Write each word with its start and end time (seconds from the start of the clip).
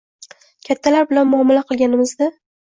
Kattalar 0.69 1.05
bilan 1.11 1.29
muomala 1.35 1.63
qilganimizda 1.73 2.31